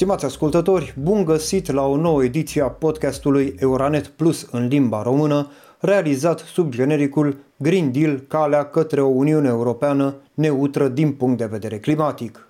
[0.00, 5.50] Stimați ascultători, bun găsit la o nouă ediție a podcastului Euronet Plus în limba română,
[5.80, 11.78] realizat sub genericul Green Deal, calea către o Uniune Europeană neutră din punct de vedere
[11.78, 12.48] climatic.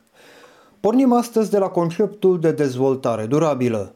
[0.80, 3.94] Pornim astăzi de la conceptul de dezvoltare durabilă.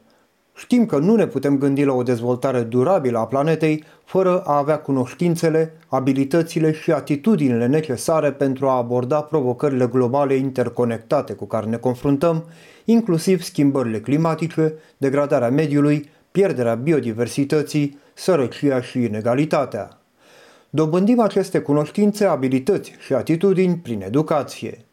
[0.57, 4.77] Știm că nu ne putem gândi la o dezvoltare durabilă a planetei fără a avea
[4.77, 12.43] cunoștințele, abilitățile și atitudinile necesare pentru a aborda provocările globale interconectate cu care ne confruntăm,
[12.85, 19.99] inclusiv schimbările climatice, degradarea mediului, pierderea biodiversității, sărăcia și inegalitatea.
[20.69, 24.85] Dobândim aceste cunoștințe, abilități și atitudini prin educație.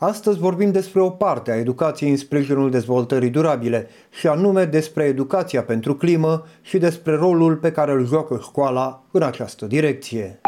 [0.00, 5.62] Astăzi vorbim despre o parte a educației în sprijinul dezvoltării durabile și anume despre educația
[5.62, 10.40] pentru climă și despre rolul pe care îl joacă școala în această direcție.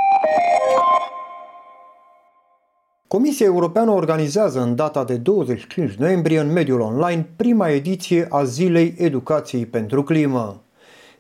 [3.06, 8.94] Comisia Europeană organizează în data de 25 noiembrie în mediul online prima ediție a Zilei
[8.98, 10.62] Educației pentru Climă.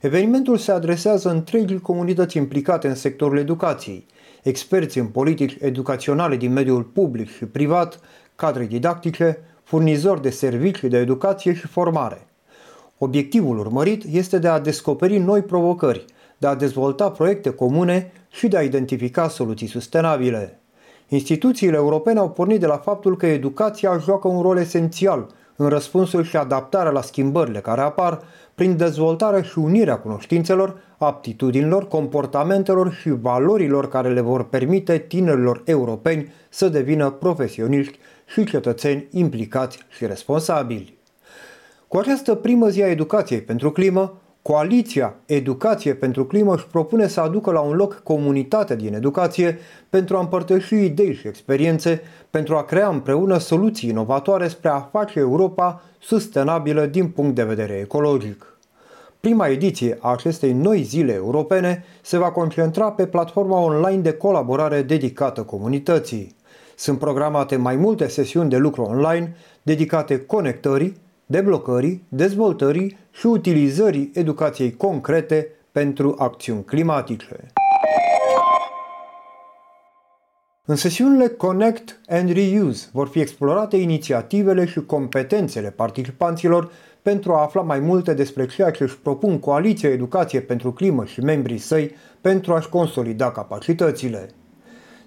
[0.00, 4.06] Evenimentul se adresează întregii comunități implicate în sectorul educației,
[4.42, 8.00] experți în politici educaționale din mediul public și privat,
[8.36, 12.26] cadre didactice, furnizori de servicii de educație și formare.
[12.98, 16.04] Obiectivul urmărit este de a descoperi noi provocări,
[16.38, 20.60] de a dezvolta proiecte comune și de a identifica soluții sustenabile.
[21.08, 25.30] Instituțiile europene au pornit de la faptul că educația joacă un rol esențial
[25.62, 28.20] în răspunsul și adaptarea la schimbările care apar
[28.54, 36.32] prin dezvoltarea și unirea cunoștințelor, aptitudinilor, comportamentelor și valorilor care le vor permite tinerilor europeni
[36.48, 40.98] să devină profesioniști și cetățeni implicați și responsabili.
[41.88, 47.20] Cu această primă zi a educației pentru climă, Coaliția Educație pentru Climă își propune să
[47.20, 52.64] aducă la un loc comunitatea din educație pentru a împărtăși idei și experiențe, pentru a
[52.64, 58.58] crea împreună soluții inovatoare spre a face Europa sustenabilă din punct de vedere ecologic.
[59.20, 64.82] Prima ediție a acestei noi zile europene se va concentra pe platforma online de colaborare
[64.82, 66.34] dedicată comunității.
[66.76, 70.96] Sunt programate mai multe sesiuni de lucru online dedicate conectării,
[71.30, 77.46] deblocării, dezvoltării și utilizării educației concrete pentru acțiuni climatice.
[80.64, 86.70] În sesiunile Connect and Reuse vor fi explorate inițiativele și competențele participanților
[87.02, 91.20] pentru a afla mai multe despre ceea ce își propun Coaliția Educație pentru Climă și
[91.20, 94.28] membrii săi pentru a-și consolida capacitățile.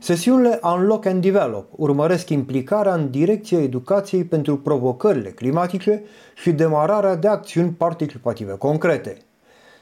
[0.03, 6.03] Sesiunile Unlock and Develop urmăresc implicarea în direcția educației pentru provocările climatice
[6.35, 9.17] și demararea de acțiuni participative concrete.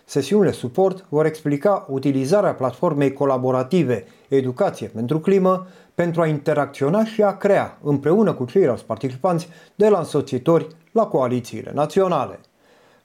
[0.06, 7.38] Sesiunile suport vor explica utilizarea platformei colaborative Educație pentru Climă pentru a interacționa și a
[7.38, 12.40] crea, împreună cu ceilalți participanți, de la însoțitori la coalițiile naționale.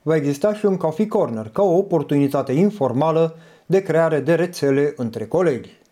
[0.03, 5.27] Va exista și un Coffee Corner ca o oportunitate informală de creare de rețele între
[5.27, 5.85] colegi.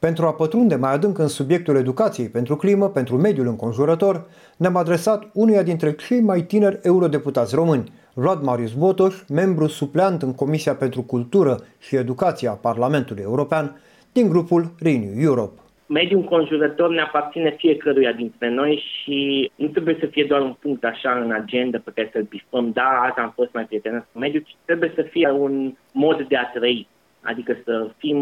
[0.00, 4.26] Pentru a pătrunde mai adânc în subiectul educației pentru climă, pentru mediul înconjurător,
[4.56, 10.34] ne-am adresat unuia dintre cei mai tineri eurodeputați români, Vlad Marius Botoș, membru supleant în
[10.34, 13.80] Comisia pentru Cultură și Educație a Parlamentului European
[14.12, 15.60] din grupul Renew Europe.
[15.86, 20.84] Mediul înconjurător ne aparține fiecăruia dintre noi și nu trebuie să fie doar un punct
[20.84, 24.42] așa în agenda pe care să-l bifăm, da, azi am fost mai prietenos cu mediul,
[24.46, 26.88] ci trebuie să fie un mod de a trăi
[27.20, 28.16] adică să fim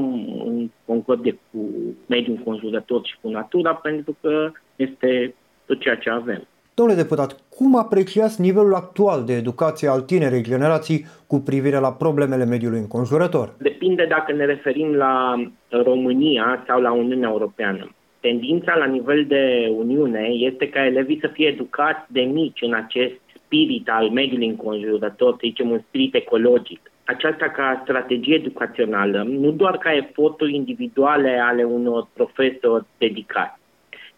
[0.47, 1.59] în concordie cu
[2.07, 5.35] mediul înconjurător și cu natura, pentru că este
[5.67, 6.47] tot ceea ce avem.
[6.75, 12.45] Domnule deputat, cum apreciați nivelul actual de educație al tinerei generații cu privire la problemele
[12.45, 13.55] mediului înconjurător?
[13.59, 15.35] Depinde dacă ne referim la
[15.69, 17.91] România sau la Uniunea Europeană.
[18.21, 23.21] Tendința la nivel de Uniune este ca elevii să fie educați de mici în acest
[23.45, 29.79] spirit al mediului înconjurător, să zicem un spirit ecologic aceasta ca strategie educațională, nu doar
[29.79, 33.59] ca eforturi individuale ale unor profesori dedicați.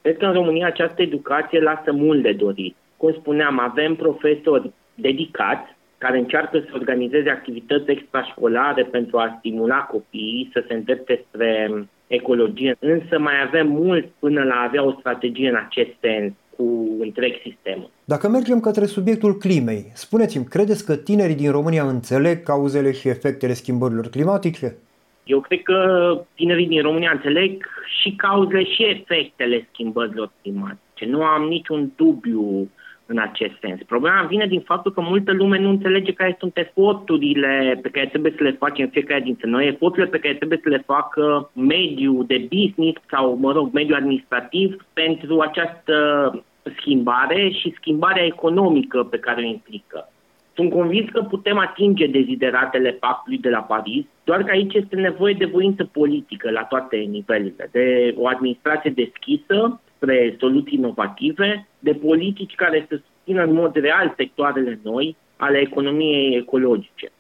[0.03, 2.77] Cred că în România această educație lasă mult de dorit.
[2.97, 10.51] Cum spuneam, avem profesori dedicați care încearcă să organizeze activități extrașcolare pentru a stimula copiii
[10.53, 11.71] să se îndrepte spre
[12.07, 16.97] ecologie, însă mai avem mult până la a avea o strategie în acest sens cu
[17.01, 17.91] întreg sistemul.
[18.15, 23.53] Dacă mergem către subiectul climei, spuneți-mi, credeți că tinerii din România înțeleg cauzele și efectele
[23.53, 24.77] schimbărilor climatice?
[25.25, 25.79] Eu cred că
[26.35, 27.67] tinerii din România înțeleg
[28.01, 31.07] și cauzele și efectele schimbărilor climatice.
[31.07, 32.71] Nu am niciun dubiu
[33.07, 33.81] în acest sens.
[33.87, 38.35] Problema vine din faptul că multă lume nu înțelege care sunt eforturile pe care trebuie
[38.37, 42.49] să le facem fiecare dintre noi, eforturile pe care trebuie să le facă mediul de
[42.51, 45.95] business sau, mă rog, mediul administrativ pentru această
[46.79, 50.13] schimbare și schimbarea economică pe care o implică.
[50.55, 55.35] Sunt convins că putem atinge dezideratele pactului de la Paris, doar că aici este nevoie
[55.35, 62.55] de voință politică la toate nivelurile, de o administrație deschisă spre soluții inovative, de politici
[62.55, 67.13] care să susțină în mod real sectoarele noi ale economiei ecologice.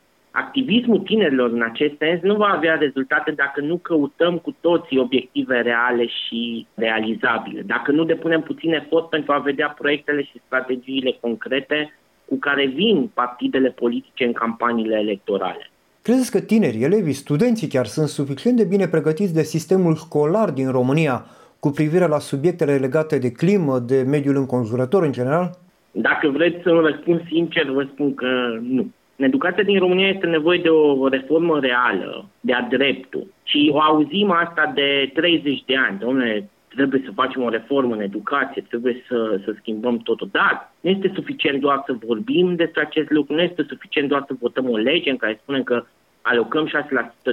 [0.44, 5.61] Activismul tinerilor în acest sens nu va avea rezultate dacă nu căutăm cu toții obiective
[5.61, 11.93] reale și realizabile, dacă nu depunem puțin efort pentru a vedea proiectele și strategiile concrete
[12.25, 15.70] cu care vin partidele politice în campaniile electorale.
[16.02, 20.70] Credeți că tinerii, elevii, studenții chiar sunt suficient de bine pregătiți de sistemul școlar din
[20.70, 21.26] România
[21.61, 25.50] cu privire la subiectele legate de climă, de mediul înconjurător în general?
[25.90, 28.87] Dacă vreți să răspund sincer, vă spun că nu.
[29.20, 33.26] În educația din România este nevoie de o reformă reală, de-a dreptul.
[33.42, 35.98] Și o auzim asta de 30 de ani.
[35.98, 40.28] Domnule, trebuie să facem o reformă în educație, trebuie să, să schimbăm totul.
[40.32, 44.34] Dar nu este suficient doar să vorbim despre acest lucru, nu este suficient doar să
[44.40, 45.84] votăm o lege în care spunem că
[46.22, 46.70] alocăm 6%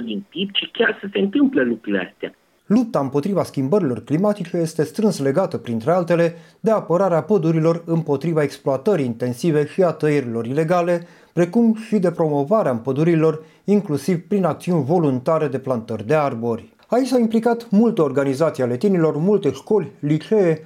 [0.04, 2.34] din PIB, ci chiar să se întâmple lucrurile astea.
[2.66, 9.66] Lupta împotriva schimbărilor climatice este strâns legată, printre altele, de apărarea pădurilor împotriva exploatării intensive
[9.66, 11.06] și a tăierilor ilegale,
[11.38, 16.64] precum și de promovarea pădurilor, inclusiv prin acțiuni voluntare de plantări de arbori.
[16.88, 20.58] Aici s-au implicat multe organizații ale tinilor, multe școli, licee.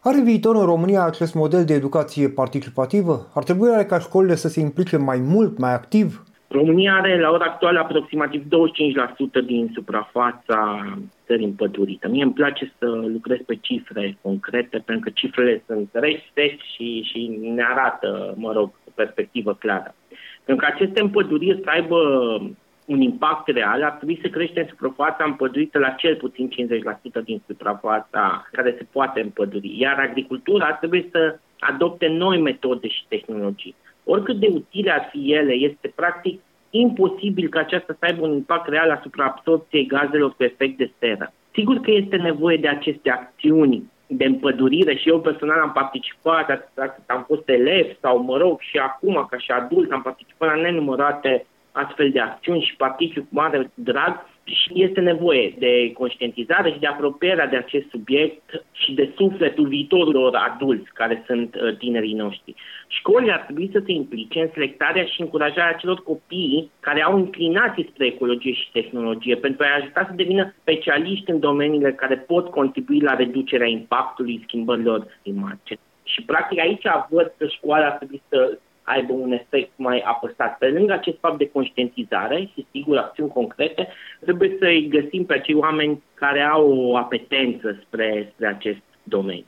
[0.00, 3.26] Are viitor în România acest model de educație participativă?
[3.34, 6.24] Ar trebui are ca școlile să se implice mai mult, mai activ?
[6.48, 8.46] România are la ora actuală aproximativ 25%
[9.46, 10.58] din suprafața
[11.26, 12.08] țării împădurită.
[12.08, 17.38] Mie îmi place să lucrez pe cifre concrete, pentru că cifrele sunt rește și, și
[17.54, 19.94] ne arată, mă rog, o perspectivă clară.
[20.44, 21.98] Pentru că aceste împăduriri să aibă
[22.86, 26.50] un impact real, ar trebui să creștem suprafața împădurită la cel puțin
[27.20, 29.78] 50% din suprafața care se poate împăduri.
[29.78, 33.74] Iar agricultura ar trebui să adopte noi metode și tehnologii.
[34.04, 38.68] Oricât de utile ar fi ele, este practic imposibil ca aceasta să aibă un impact
[38.68, 41.32] real asupra absorpției gazelor cu efect de seră.
[41.52, 47.02] Sigur că este nevoie de aceste acțiuni de împădurire și eu personal am participat, atât
[47.06, 51.46] am fost elev sau, mă rog, și acum, ca și adult, am participat la nenumărate
[51.72, 56.86] astfel de acțiuni și particip cu mare drag și este nevoie de conștientizare și de
[56.86, 62.54] apropierea de acest subiect și de sufletul viitorilor adulți care sunt uh, tinerii noștri.
[62.88, 67.88] Școlile ar trebui să se implice în selectarea și încurajarea celor copii care au inclinații
[67.92, 73.00] spre ecologie și tehnologie pentru a-i ajuta să devină specialiști în domeniile care pot contribui
[73.00, 75.78] la reducerea impactului schimbărilor climatice.
[76.04, 80.58] Și practic aici văd că școala ar trebui să aibă un efect mai apăsat.
[80.58, 83.88] Pe lângă acest fapt de conștientizare și, sigur, acțiuni concrete,
[84.20, 89.44] trebuie să-i găsim pe acei oameni care au o apetență spre, spre acest domeniu.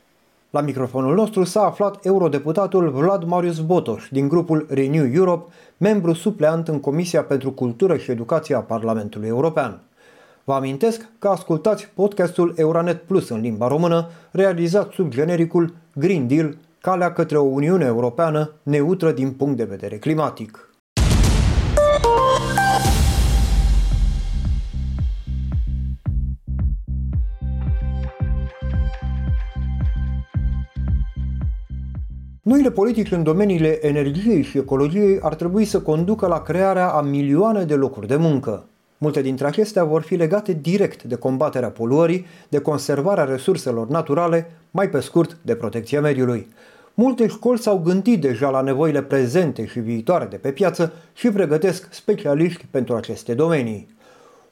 [0.49, 6.67] La microfonul nostru s-a aflat eurodeputatul Vlad Marius Botoș din grupul Renew Europe, membru supleant
[6.67, 9.81] în Comisia pentru Cultură și Educație a Parlamentului European.
[10.43, 16.57] Vă amintesc că ascultați podcastul Euronet Plus în limba română, realizat sub genericul Green Deal
[16.87, 20.69] calea către o Uniune Europeană neutră din punct de vedere climatic.
[32.41, 37.63] Noile politici în domeniile energiei și ecologiei ar trebui să conducă la crearea a milioane
[37.63, 38.65] de locuri de muncă.
[38.97, 44.89] Multe dintre acestea vor fi legate direct de combaterea poluării, de conservarea resurselor naturale, mai
[44.89, 46.47] pe scurt de protecția mediului.
[46.99, 51.93] Multe școli s-au gândit deja la nevoile prezente și viitoare de pe piață și pregătesc
[51.93, 53.87] specialiști pentru aceste domenii.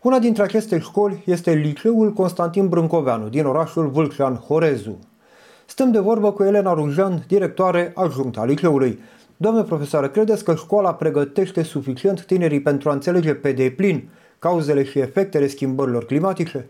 [0.01, 4.99] Una dintre aceste școli este Liceul Constantin Brâncoveanu din orașul Vâlcean Horezu.
[5.65, 8.99] Stăm de vorbă cu Elena Rujan, directoare adjunctă a liceului.
[9.37, 14.09] Doamne profesoară, credeți că școala pregătește suficient tinerii pentru a înțelege pe deplin
[14.39, 16.67] cauzele și efectele schimbărilor climatice?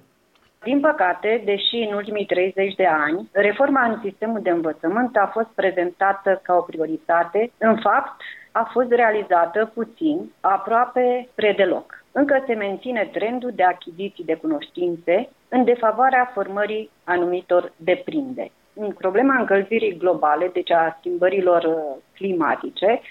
[0.69, 5.47] Din păcate, deși în ultimii 30 de ani, reforma în sistemul de învățământ a fost
[5.55, 12.03] prezentată ca o prioritate, în fapt, a fost realizată puțin, aproape spre deloc.
[12.11, 18.51] Încă se menține trendul de achiziții de cunoștințe în defavoarea formării anumitor deprinde.
[18.73, 23.01] În problema încălzirii globale, deci a schimbărilor uh, climatice,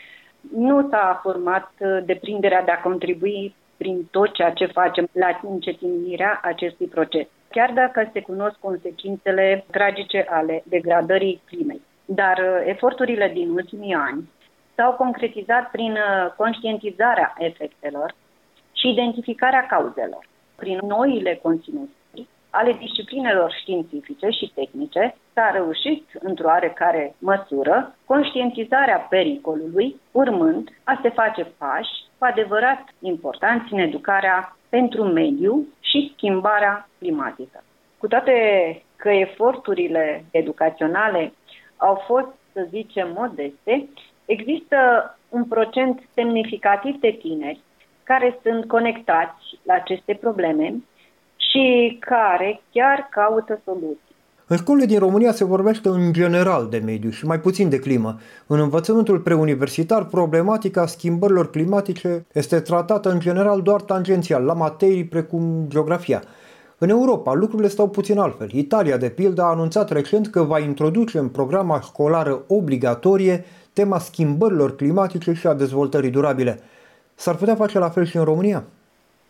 [0.57, 6.41] nu s-a format uh, deprinderea de a contribui prin tot ceea ce facem la încetinirea
[6.43, 11.81] acestui proces chiar dacă se cunosc consecințele tragice ale degradării climei.
[12.05, 14.31] Dar uh, eforturile din ultimii ani
[14.75, 18.15] s-au concretizat prin uh, conștientizarea efectelor
[18.73, 20.27] și identificarea cauzelor.
[20.57, 21.95] Prin noile conținuturi
[22.55, 31.09] ale disciplinelor științifice și tehnice, s-a reușit, într-o oarecare măsură, conștientizarea pericolului, urmând a se
[31.09, 35.74] face pași cu adevărat importanți în educarea pentru mediu și
[36.25, 37.65] schimbarea climatică.
[37.99, 38.33] Cu toate
[38.97, 41.33] că eforturile educaționale
[41.77, 43.89] au fost, să zicem, modeste,
[44.25, 44.79] există
[45.29, 47.61] un procent semnificativ de tineri
[48.03, 50.75] care sunt conectați la aceste probleme
[51.37, 54.04] și care chiar caută soluții.
[54.47, 58.19] În școlile din România se vorbește în general de mediu și mai puțin de climă.
[58.47, 65.65] În învățământul preuniversitar, problematica schimbărilor climatice este tratată în general doar tangențial, la materii precum
[65.69, 66.23] geografia.
[66.79, 68.49] În Europa, lucrurile stau puțin altfel.
[68.53, 74.77] Italia, de pildă, a anunțat recent că va introduce în programa școlară obligatorie tema schimbărilor
[74.77, 76.61] climatice și a dezvoltării durabile.
[77.15, 78.65] S-ar putea face la fel și în România?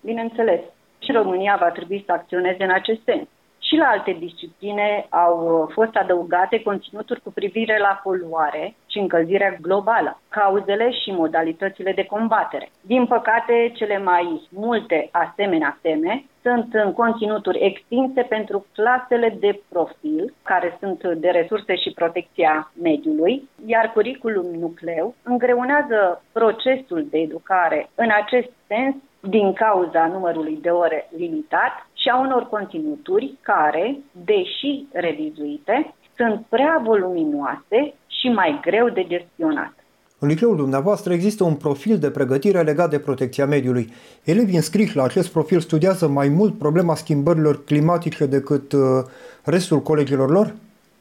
[0.00, 0.61] Bineînțeles.
[0.99, 3.26] Și România va trebui să acționeze în acest sens.
[3.68, 10.21] Și la alte discipline au fost adăugate conținuturi cu privire la poluare și încălzirea globală,
[10.28, 12.71] cauzele și modalitățile de combatere.
[12.80, 20.35] Din păcate, cele mai multe asemenea teme sunt în conținuturi extinse pentru clasele de profil,
[20.42, 28.09] care sunt de resurse și protecția mediului, iar curiculum nucleu îngreunează procesul de educare în
[28.23, 35.94] acest sens din cauza numărului de ore limitat și a unor conținuturi care, deși revizuite,
[36.16, 39.73] sunt prea voluminoase și mai greu de gestionat.
[40.18, 43.92] În liceul dumneavoastră există un profil de pregătire legat de protecția mediului.
[44.25, 48.80] Elevii înscriși la acest profil studiază mai mult problema schimbărilor climatice decât uh,
[49.44, 50.54] restul colegilor lor?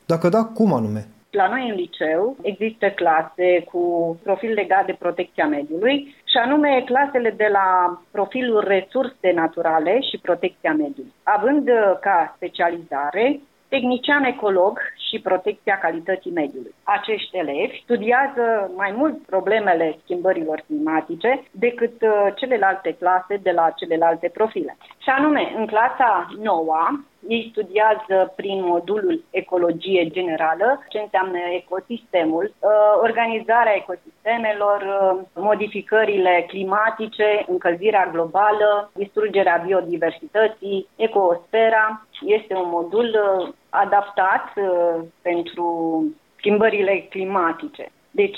[0.06, 1.08] Dacă da, cum anume?
[1.34, 3.84] La noi în liceu există clase cu
[4.24, 10.74] profil legat de protecția mediului și anume clasele de la profilul resurse naturale și protecția
[10.74, 13.40] mediului, având uh, ca specializare
[13.74, 16.76] tehnician ecolog și protecția calității mediului.
[16.84, 24.28] Acești elevi studiază mai mult problemele schimbărilor climatice decât uh, celelalte clase de la celelalte
[24.34, 24.78] profile.
[24.98, 32.70] Și anume, în clasa noua, ei studiază prin modulul ecologie generală, ce înseamnă ecosistemul, uh,
[33.02, 42.08] organizarea ecosistemelor, uh, modificările climatice, încălzirea globală, distrugerea biodiversității, ecosfera.
[42.22, 44.54] Este un modul uh, adaptat
[45.22, 45.68] pentru
[46.38, 47.92] schimbările climatice.
[48.12, 48.38] Deci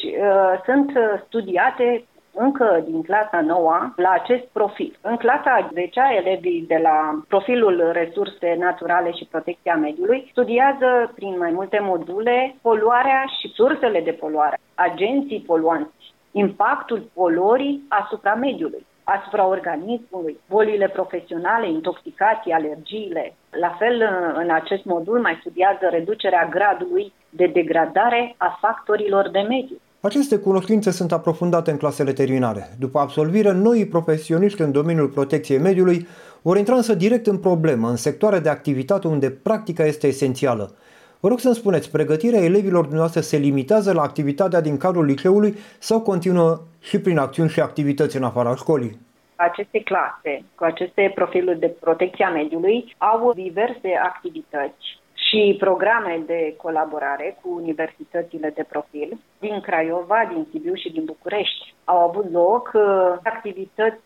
[0.65, 0.92] sunt
[1.27, 4.98] studiate încă din clasa 9 la acest profil.
[5.01, 11.51] În clasa 10 elevii de la profilul resurse naturale și protecția mediului studiază prin mai
[11.51, 20.39] multe module poluarea și sursele de poluare, agenții poluanți, impactul poluării asupra mediului asupra organismului,
[20.50, 23.34] bolile profesionale, intoxicații, alergiile.
[23.50, 24.04] La fel,
[24.36, 29.80] în acest modul mai studiază reducerea gradului de degradare a factorilor de mediu.
[30.06, 32.70] Aceste cunoștințe sunt aprofundate în clasele terminale.
[32.80, 36.08] După absolvire, noi profesioniști în domeniul protecției mediului
[36.42, 40.76] vor intra însă direct în problemă, în sectoare de activitate unde practica este esențială.
[41.20, 46.02] Vă rog să-mi spuneți, pregătirea elevilor dumneavoastră se limitează la activitatea din cadrul liceului sau
[46.02, 49.00] continuă și prin acțiuni și activități în afara școlii?
[49.36, 55.04] Aceste clase, cu aceste profiluri de protecție a mediului, au diverse activități
[55.36, 61.74] și programe de colaborare cu universitățile de profil din Craiova, din Sibiu și din București.
[61.84, 62.84] Au avut loc uh,
[63.24, 64.01] activități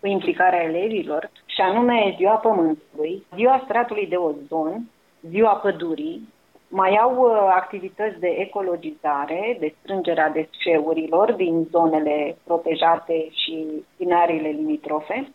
[0.00, 4.88] cu implicarea elevilor și anume Ziua Pământului, Ziua Stratului de Ozon,
[5.28, 6.28] Ziua Pădurii,
[6.68, 14.48] mai au uh, activități de ecologizare, de strângerea deșeurilor din zonele protejate și din arile
[14.48, 15.32] limitrofe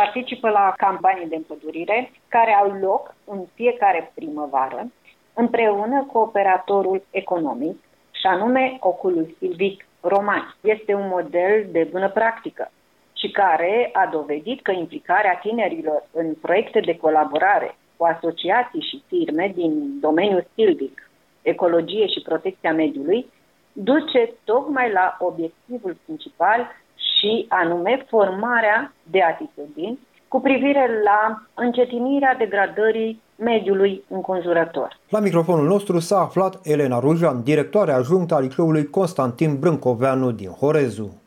[0.00, 4.92] participă la campanii de împădurire care au loc în fiecare primăvară
[5.34, 7.76] împreună cu operatorul economic
[8.10, 10.56] și anume Oculul Silvic Roman.
[10.60, 12.70] Este un model de bună practică
[13.12, 19.52] și care a dovedit că implicarea tinerilor în proiecte de colaborare cu asociații și firme
[19.54, 21.10] din domeniul silvic,
[21.42, 23.26] ecologie și protecția mediului,
[23.72, 26.60] duce tocmai la obiectivul principal
[27.26, 34.98] și anume formarea de atitudini cu privire la încetinirea degradării mediului înconjurător.
[35.08, 41.22] La microfonul nostru s-a aflat Elena Rujan, directoare ajungtă a liceului Constantin Brâncoveanu din Horezu.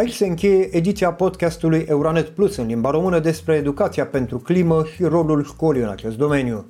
[0.00, 5.04] Aici se încheie ediția podcastului Euronet Plus în limba română despre educația pentru climă și
[5.04, 6.64] rolul școlii în acest domeniu.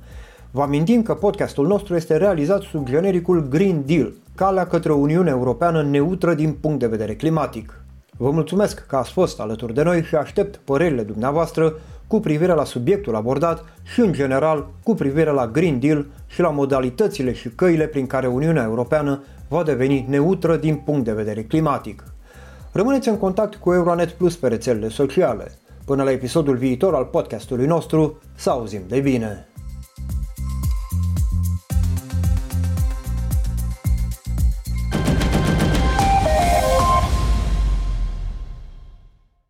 [0.50, 5.30] Vă amintim că podcastul nostru este realizat sub genericul Green Deal, calea către o Uniune
[5.30, 7.84] Europeană neutră din punct de vedere climatic.
[8.16, 11.74] Vă mulțumesc că ați fost alături de noi și aștept părerile dumneavoastră
[12.06, 16.50] cu privire la subiectul abordat și, în general, cu privire la Green Deal și la
[16.50, 22.04] modalitățile și căile prin care Uniunea Europeană va deveni neutră din punct de vedere climatic.
[22.72, 25.58] Rămâneți în contact cu Euronet Plus pe rețelele sociale.
[25.84, 29.49] Până la episodul viitor al podcastului nostru, să auzim de bine!